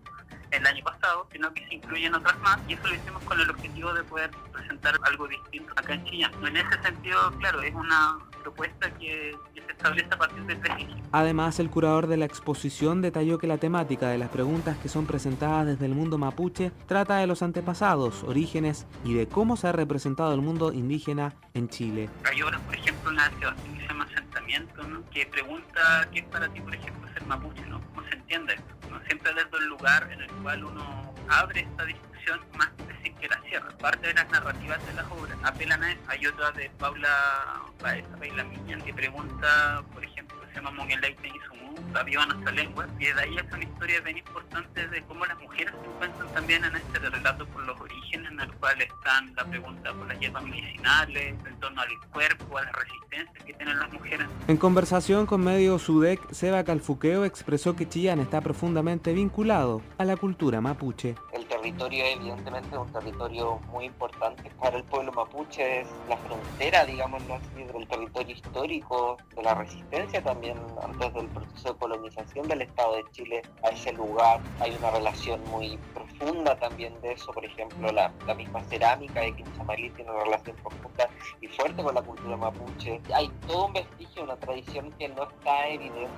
[0.51, 3.51] el año pasado, sino que se incluyen otras más y eso lo hicimos con el
[3.51, 6.33] objetivo de poder presentar algo distinto acá en Chillán.
[6.45, 11.59] En ese sentido, claro, es una propuesta que, se establece a partir de tres Además,
[11.59, 15.67] el curador de la exposición detalló que la temática de las preguntas que son presentadas
[15.67, 20.33] desde el mundo mapuche trata de los antepasados, orígenes y de cómo se ha representado
[20.33, 22.09] el mundo indígena en Chile.
[22.25, 26.61] Hay obras, por ejemplo, una que se llama Asentamiento, que pregunta qué es para ti,
[26.61, 27.81] por ejemplo, ser mapuche, ¿no?
[27.81, 28.76] ¿Cómo se entiende esto?
[29.07, 33.41] Siempre desde el lugar en el cual uno abre esta discusión más decir que la
[33.43, 33.69] cierra.
[33.79, 36.01] Parte de las narrativas de las obras apelan a eso.
[36.09, 41.56] Hay otra de Paula Baeza Miña que pregunta, por ejemplo, se llama Mongelite y su
[41.93, 45.39] la viva nuestra lengua, y de ahí es una historia bien importante de cómo las
[45.39, 49.45] mujeres se encuentran también en este relato por los orígenes, en el cual están la
[49.45, 53.93] pregunta por las hierbas medicinales, en torno al cuerpo, a la resistencia que tienen las
[53.93, 54.27] mujeres.
[54.49, 60.17] En conversación con medio SUDEC, Seba Calfuqueo expresó que Chillán está profundamente vinculado a la
[60.17, 61.15] cultura mapuche.
[61.33, 66.85] El territorio evidentemente es un territorio muy importante para el pueblo mapuche, es la frontera,
[66.85, 72.63] digámoslo así, del territorio histórico, de la resistencia también antes del proceso de colonización del
[72.63, 74.41] Estado de Chile a ese lugar.
[74.61, 79.35] Hay una relación muy profunda también de eso, por ejemplo, la, la misma cerámica de
[79.35, 81.09] Quinchamalí tiene una relación profunda
[81.41, 83.01] y fuerte con la cultura mapuche.
[83.15, 86.09] Hay todo un vestigio, una tradición que no está evidente,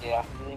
[0.00, 0.50] que ha sido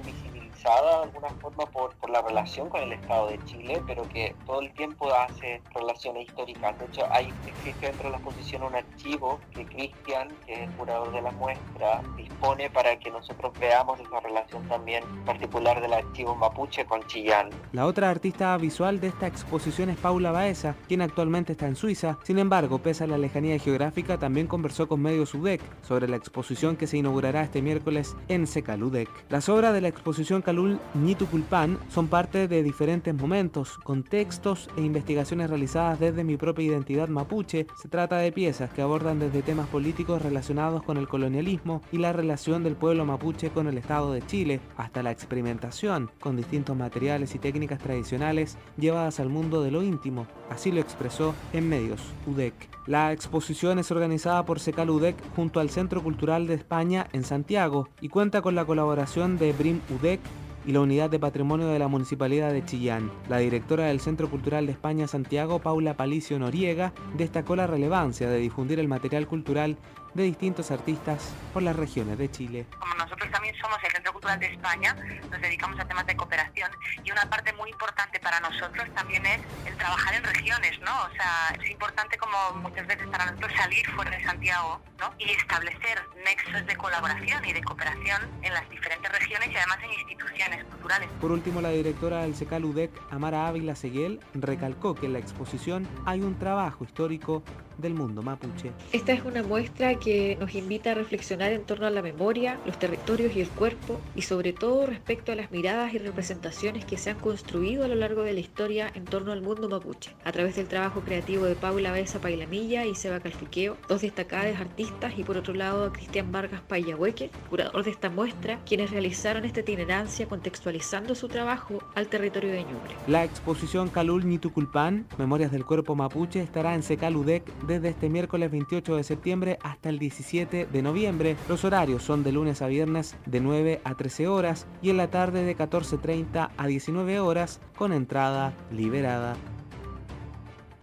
[0.63, 4.62] de alguna forma por, por la relación con el Estado de Chile, pero que todo
[4.62, 6.78] el tiempo hace relaciones históricas.
[6.78, 10.71] De hecho, hay, existe dentro de la exposición un archivo que Cristian, que es el
[10.71, 16.36] curador de la muestra, dispone para que nosotros veamos esa relación también particular del archivo
[16.36, 17.50] mapuche con Chillán.
[17.71, 22.17] La otra artista visual de esta exposición es Paula Baeza, quien actualmente está en Suiza.
[22.24, 26.76] Sin embargo, pese a la lejanía geográfica, también conversó con Medio Sudec sobre la exposición
[26.76, 29.10] que se inaugurará este miércoles en Secaludec.
[29.30, 35.49] Las obras de la exposición Calul Ñituculpan son parte de diferentes momentos, contextos e investigaciones
[35.49, 37.67] realizadas desde mi propia identidad mapuche.
[37.81, 42.11] Se trata de piezas que abordan desde temas políticos relacionados con el colonialismo y la
[42.11, 47.33] relación del pueblo mapuche con el Estado de Chile, hasta la experimentación con distintos materiales
[47.33, 50.27] y técnicas tradicionales llevadas al mundo de lo íntimo.
[50.49, 52.53] Así lo expresó en medios UDEC.
[52.87, 57.87] La exposición es organizada por Secal UDEC junto al Centro Cultural de España en Santiago
[58.01, 60.19] y cuenta con la colaboración de BRIM UDEC,
[60.65, 63.12] y la Unidad de Patrimonio de la Municipalidad de Chillán.
[63.30, 68.39] La directora del Centro Cultural de España Santiago, Paula Palicio Noriega, destacó la relevancia de
[68.39, 69.78] difundir el material cultural
[70.13, 72.65] de distintos artistas por las regiones de Chile.
[72.80, 74.95] Como nosotros también somos el Centro Cultural de España,
[75.30, 76.71] nos dedicamos a temas de cooperación
[77.04, 80.91] y una parte muy importante para nosotros también es el trabajar en regiones, ¿no?
[81.04, 85.13] O sea, es importante como muchas veces para nosotros salir fuera de Santiago, ¿no?
[85.19, 89.93] Y establecer nexos de colaboración y de cooperación en las diferentes regiones y además en
[89.93, 91.10] instituciones culturales.
[91.19, 95.88] Por último, la directora del SECAL UDEC, Amara Ávila Seguel, recalcó que en la exposición
[96.06, 97.43] hay un trabajo histórico
[97.81, 98.71] del mundo mapuche.
[98.91, 102.77] Esta es una muestra que nos invita a reflexionar en torno a la memoria, los
[102.77, 107.09] territorios y el cuerpo, y sobre todo respecto a las miradas y representaciones que se
[107.09, 110.55] han construido a lo largo de la historia en torno al mundo mapuche, a través
[110.55, 115.37] del trabajo creativo de Paula Besa Pailamilla y Seba Calfiqueo, dos destacadas artistas, y por
[115.37, 121.15] otro lado a Cristian Vargas Payahueque, curador de esta muestra, quienes realizaron esta itinerancia contextualizando
[121.15, 122.95] su trabajo al territorio de Ñuble.
[123.07, 128.97] La exposición Calul Nituculpan, Memorias del Cuerpo Mapuche, estará en Secaludec desde este miércoles 28
[128.97, 131.38] de septiembre hasta el 17 de noviembre.
[131.47, 135.10] Los horarios son de lunes a viernes de 9 a 13 horas y en la
[135.10, 139.38] tarde de 14.30 a 19 horas con entrada liberada.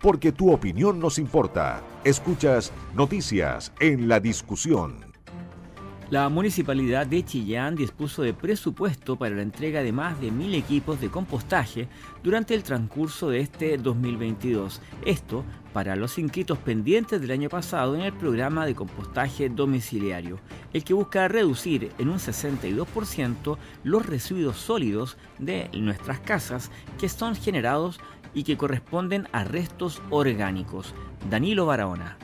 [0.00, 1.82] Porque tu opinión nos importa.
[2.04, 5.07] Escuchas noticias en la discusión.
[6.10, 10.98] La municipalidad de Chillán dispuso de presupuesto para la entrega de más de mil equipos
[11.02, 11.86] de compostaje
[12.22, 14.80] durante el transcurso de este 2022.
[15.04, 15.44] Esto
[15.74, 20.40] para los inscritos pendientes del año pasado en el programa de compostaje domiciliario,
[20.72, 27.36] el que busca reducir en un 62% los residuos sólidos de nuestras casas que son
[27.36, 28.00] generados
[28.32, 30.94] y que corresponden a restos orgánicos.
[31.28, 32.16] Danilo Barahona.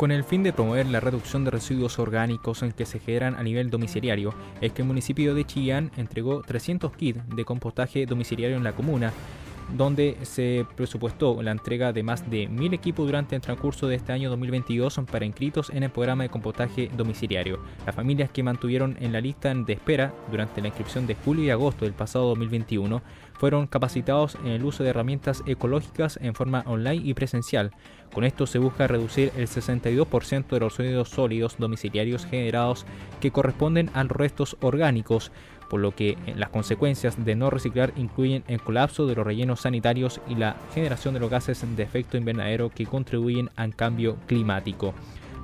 [0.00, 3.42] Con el fin de promover la reducción de residuos orgánicos en que se generan a
[3.42, 4.32] nivel domiciliario,
[4.62, 9.12] es que el municipio de Chillán entregó 300 kits de compostaje domiciliario en la comuna,
[9.76, 14.12] donde se presupuestó la entrega de más de 1.000 equipos durante el transcurso de este
[14.12, 17.60] año 2022 para inscritos en el programa de compostaje domiciliario.
[17.86, 21.50] Las familias que mantuvieron en la lista de espera durante la inscripción de julio y
[21.50, 23.02] agosto del pasado 2021
[23.34, 27.70] fueron capacitados en el uso de herramientas ecológicas en forma online y presencial.
[28.12, 32.84] Con esto se busca reducir el 62% de los residuos sólidos domiciliarios generados
[33.20, 35.32] que corresponden a restos orgánicos,
[35.70, 40.20] por lo que las consecuencias de no reciclar incluyen el colapso de los rellenos sanitarios
[40.28, 44.92] y la generación de los gases de efecto invernadero que contribuyen al cambio climático.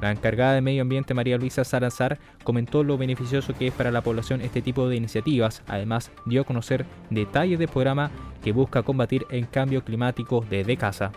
[0.03, 4.03] La encargada de Medio Ambiente, María Luisa Salazar, comentó lo beneficioso que es para la
[4.03, 5.63] población este tipo de iniciativas.
[5.67, 8.11] Además, dio a conocer detalles del programa
[8.43, 11.13] que busca combatir el cambio climático desde casa.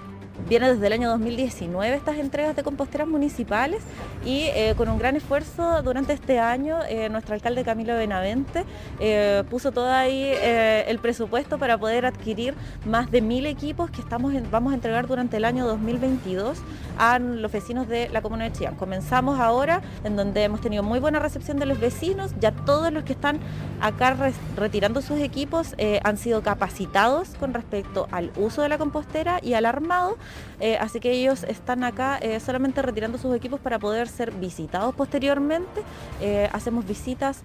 [0.47, 3.83] Viene desde el año 2019 estas entregas de composteras municipales
[4.25, 8.65] y eh, con un gran esfuerzo durante este año eh, nuestro alcalde Camilo Benavente
[8.99, 14.33] eh, puso todo ahí el presupuesto para poder adquirir más de mil equipos que estamos
[14.49, 16.59] vamos a entregar durante el año 2022
[16.99, 18.75] a los vecinos de la comuna de Chillán.
[18.75, 23.03] Comenzamos ahora en donde hemos tenido muy buena recepción de los vecinos, ya todos los
[23.03, 23.39] que están
[23.81, 24.15] acá
[24.55, 25.73] retirando sus equipos
[26.03, 30.17] han sido capacitados con respecto al uso de la compostera y al armado
[30.59, 34.93] eh, así que ellos están acá eh, solamente retirando sus equipos para poder ser visitados
[34.93, 35.81] posteriormente.
[36.21, 37.41] Eh, hacemos visitas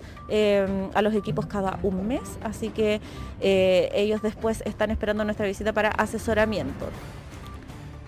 [0.94, 3.00] a los equipos cada un mes, así que
[3.40, 6.86] ellos después están esperando nuestra visita para asesoramiento.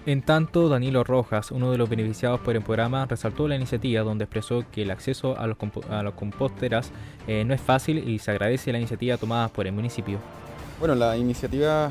[0.07, 4.25] En tanto, Danilo Rojas, uno de los beneficiados por el programa, resaltó la iniciativa donde
[4.25, 6.93] expresó que el acceso a los composteras
[7.27, 10.19] no es fácil y se agradece la iniciativa tomada por el municipio.
[10.79, 11.91] Bueno, la iniciativa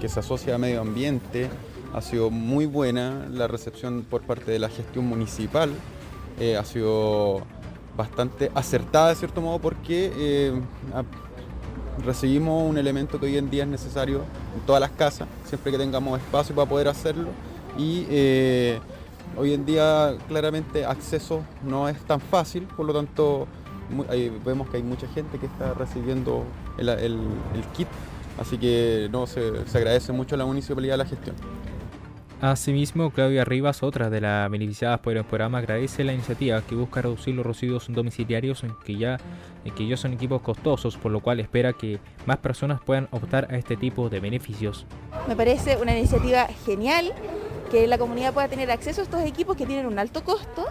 [0.00, 1.48] que se asocia a medio ambiente.
[1.94, 5.70] Ha sido muy buena la recepción por parte de la gestión municipal.
[6.40, 7.42] Eh, ha sido
[7.96, 10.52] bastante acertada de cierto modo porque eh,
[12.04, 14.22] recibimos un elemento que hoy en día es necesario
[14.54, 17.28] en todas las casas, siempre que tengamos espacio para poder hacerlo.
[17.78, 18.78] Y eh,
[19.36, 23.46] hoy en día claramente acceso no es tan fácil, por lo tanto
[24.44, 26.44] vemos que hay mucha gente que está recibiendo
[26.78, 27.18] el,
[27.76, 27.88] kit
[28.38, 31.36] Así que no, se, agradece mucho a la municipalidad la gestión.
[32.44, 37.00] Asimismo, Claudia Rivas, otra de las beneficiadas por el programa, agradece la iniciativa que busca
[37.00, 39.16] reducir los residuos domiciliarios, que ya
[39.74, 43.56] que ellos son equipos costosos, por lo cual espera que más personas puedan optar a
[43.56, 44.84] este tipo de beneficios.
[45.26, 47.14] Me parece una iniciativa genial
[47.74, 50.64] que la comunidad pueda tener acceso a estos equipos que tienen un alto costo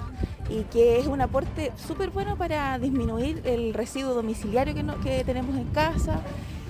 [0.49, 5.54] y que es un aporte súper bueno para disminuir el residuo domiciliario que, que tenemos
[5.58, 6.22] en casa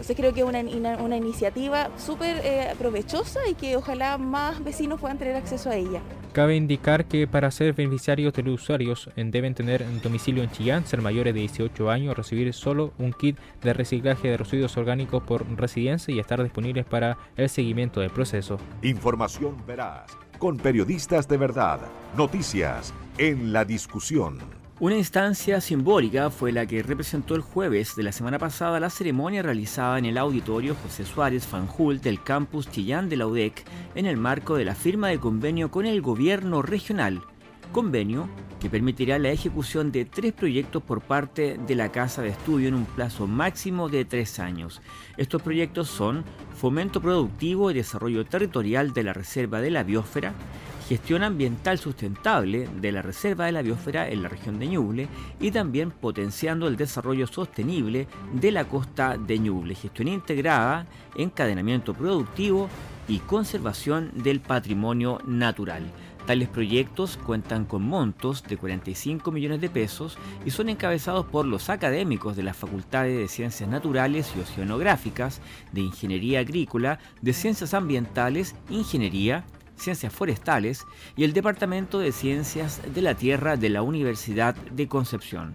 [0.03, 5.17] entonces creo que es una, iniciativa súper eh, provechosa y que ojalá más vecinos puedan
[5.17, 6.01] tener acceso a ella.
[6.33, 11.01] Cabe indicar que para ser beneficiarios de los usuarios deben tener domicilio en Chillán, ser
[11.01, 16.13] mayores de 18 años, recibir solo un kit de reciclaje de residuos orgánicos por residencia
[16.13, 18.57] y estar disponibles para el seguimiento del proceso.
[18.81, 20.07] Información veraz,
[20.43, 21.79] con periodistas de verdad,
[22.17, 24.39] noticias en la discusión.
[24.81, 29.41] Una instancia simbólica fue la que representó el jueves de la semana pasada la ceremonia
[29.41, 33.63] realizada en el auditorio José Suárez Fanjul del campus Chillán de la UDEC
[33.95, 37.21] en el marco de la firma de convenio con el gobierno regional.
[37.73, 38.29] Convenio
[38.61, 42.75] que permitirá la ejecución de tres proyectos por parte de la Casa de Estudio en
[42.75, 44.79] un plazo máximo de tres años.
[45.17, 46.23] Estos proyectos son
[46.55, 50.33] Fomento Productivo y Desarrollo Territorial de la Reserva de la Biosfera,
[50.87, 55.07] gestión ambiental sustentable de la Reserva de la Biosfera en la región de Ñuble
[55.41, 62.69] y también potenciando el desarrollo sostenible de la costa de Ñuble, gestión integrada, encadenamiento productivo
[63.07, 65.83] y conservación del patrimonio natural.
[66.25, 71.69] Tales proyectos cuentan con montos de 45 millones de pesos y son encabezados por los
[71.69, 75.41] académicos de las facultades de Ciencias Naturales y Oceanográficas,
[75.73, 79.43] de Ingeniería Agrícola, de Ciencias Ambientales, Ingeniería,
[79.75, 80.85] Ciencias Forestales
[81.17, 85.53] y el Departamento de Ciencias de la Tierra de la Universidad de Concepción.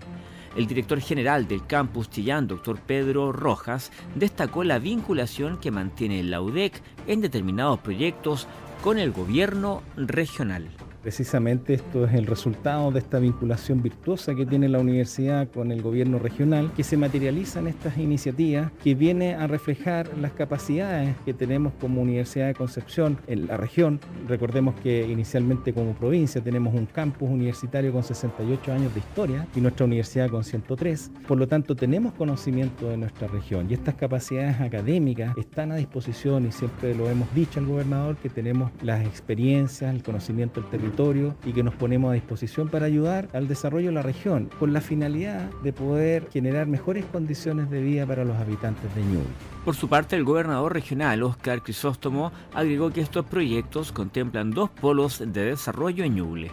[0.54, 6.42] El director general del campus Chillán, doctor Pedro Rojas, destacó la vinculación que mantiene la
[6.42, 8.48] UDEC en determinados proyectos
[8.82, 10.68] con el gobierno regional.
[11.08, 15.80] Precisamente esto es el resultado de esta vinculación virtuosa que tiene la universidad con el
[15.80, 21.32] gobierno regional, que se materializa en estas iniciativas, que viene a reflejar las capacidades que
[21.32, 24.00] tenemos como Universidad de Concepción en la región.
[24.28, 29.62] Recordemos que inicialmente como provincia tenemos un campus universitario con 68 años de historia y
[29.62, 31.10] nuestra universidad con 103.
[31.26, 36.46] Por lo tanto, tenemos conocimiento de nuestra región y estas capacidades académicas están a disposición
[36.46, 40.97] y siempre lo hemos dicho al gobernador que tenemos las experiencias, el conocimiento del territorio
[41.44, 44.80] y que nos ponemos a disposición para ayudar al desarrollo de la región, con la
[44.80, 49.28] finalidad de poder generar mejores condiciones de vida para los habitantes de Ñuble.
[49.64, 55.20] Por su parte, el gobernador regional, Oscar Crisóstomo, agregó que estos proyectos contemplan dos polos
[55.24, 56.50] de desarrollo en Ñuble.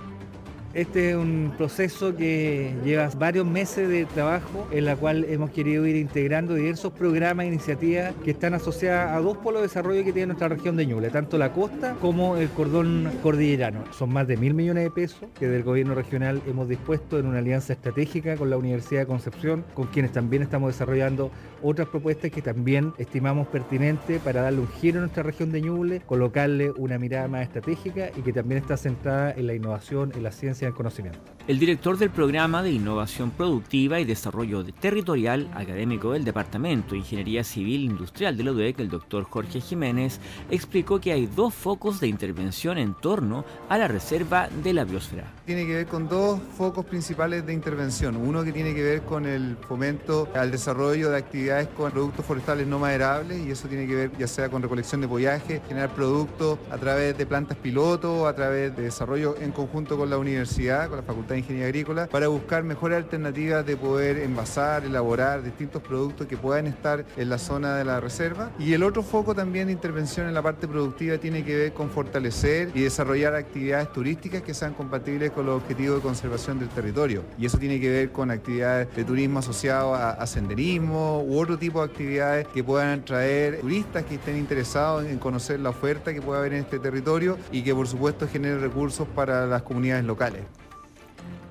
[0.76, 5.88] Este es un proceso que lleva varios meses de trabajo en la cual hemos querido
[5.88, 10.12] ir integrando diversos programas e iniciativas que están asociadas a dos polos de desarrollo que
[10.12, 13.86] tiene nuestra región de Ñuble, tanto la costa como el cordón cordillerano.
[13.94, 17.38] Son más de mil millones de pesos que del gobierno regional hemos dispuesto en una
[17.40, 21.32] alianza estratégica con la Universidad de Concepción, con quienes también estamos desarrollando
[21.66, 26.02] otras propuestas que también estimamos pertinentes para darle un giro a nuestra región de Ñuble,
[26.06, 30.32] colocarle una mirada más estratégica y que también está centrada en la innovación, en la
[30.32, 31.20] ciencia y el conocimiento.
[31.48, 37.44] El director del programa de innovación productiva y desarrollo territorial académico del Departamento de Ingeniería
[37.44, 42.08] Civil Industrial de la UDEC, el doctor Jorge Jiménez, explicó que hay dos focos de
[42.08, 45.32] intervención en torno a la reserva de la biosfera.
[45.46, 48.16] Tiene que ver con dos focos principales de intervención.
[48.16, 52.68] Uno que tiene que ver con el fomento al desarrollo de actividades con productos forestales
[52.68, 56.60] no maderables y eso tiene que ver ya sea con recolección de follaje, generar productos
[56.70, 60.98] a través de plantas piloto, a través de desarrollo en conjunto con la universidad, con
[60.98, 66.28] la Facultad de Ingeniería Agrícola, para buscar mejores alternativas de poder envasar, elaborar distintos productos
[66.28, 68.52] que puedan estar en la zona de la reserva.
[68.60, 71.90] Y el otro foco también de intervención en la parte productiva tiene que ver con
[71.90, 77.24] fortalecer y desarrollar actividades turísticas que sean compatibles con los objetivos de conservación del territorio.
[77.38, 81.80] Y eso tiene que ver con actividades de turismo asociado a, senderismo u otro tipo
[81.80, 86.40] de actividades que puedan atraer turistas que estén interesados en conocer la oferta que pueda
[86.40, 90.42] haber en este territorio y que por supuesto genere recursos para las comunidades locales.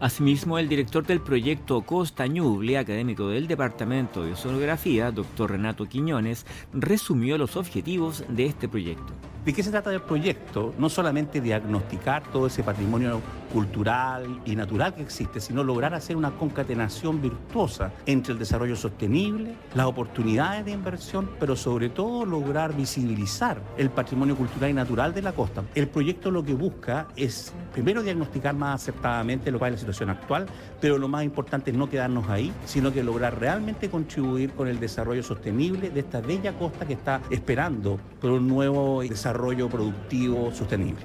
[0.01, 6.45] Asimismo, el director del proyecto Costa Ñuble, académico del Departamento de Oceanografía, doctor Renato Quiñones,
[6.72, 9.14] resumió los objetivos de este proyecto.
[9.45, 10.72] ¿De qué se trata el proyecto?
[10.78, 13.20] No solamente diagnosticar todo ese patrimonio
[13.53, 19.55] cultural y natural que existe, sino lograr hacer una concatenación virtuosa entre el desarrollo sostenible,
[19.74, 25.20] las oportunidades de inversión, pero sobre todo lograr visibilizar el patrimonio cultural y natural de
[25.20, 25.62] la costa.
[25.74, 30.09] El proyecto lo que busca es primero diagnosticar más acertadamente lo que es la situación
[30.09, 30.47] actual,
[30.80, 34.80] pero lo más importante es no quedarnos ahí, sino que lograr realmente contribuir con el
[34.80, 40.53] desarrollo sostenible de esta bella costa que está esperando por un nuevo desarrollo desarrollo productivo
[40.53, 41.05] sostenible.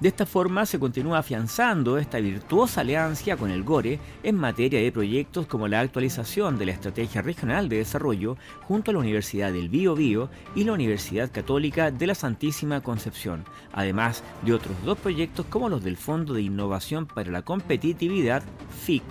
[0.00, 4.90] De esta forma se continúa afianzando esta virtuosa alianza con el GORE en materia de
[4.90, 8.36] proyectos como la actualización de la Estrategia Regional de Desarrollo
[8.66, 13.44] junto a la Universidad del Bío Bío y la Universidad Católica de la Santísima Concepción,
[13.72, 18.42] además de otros dos proyectos como los del Fondo de Innovación para la Competitividad,
[18.82, 19.04] FIC,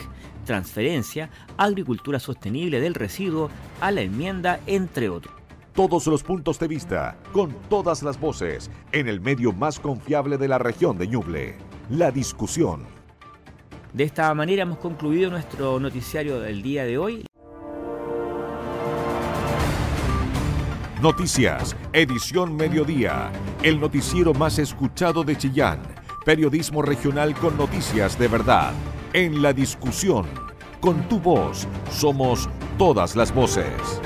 [0.45, 3.49] Transferencia, Agricultura Sostenible del Residuo
[3.79, 5.40] a la enmienda, entre otros
[5.73, 10.47] todos los puntos de vista, con todas las voces, en el medio más confiable de
[10.47, 11.57] la región de Ñuble,
[11.89, 12.85] la discusión.
[13.93, 17.25] De esta manera hemos concluido nuestro noticiario del día de hoy.
[21.01, 23.31] Noticias, edición mediodía,
[23.63, 25.81] el noticiero más escuchado de Chillán,
[26.25, 28.71] periodismo regional con noticias de verdad,
[29.13, 30.27] en la discusión.
[30.79, 32.47] Con tu voz, somos
[32.77, 34.01] todas las voces.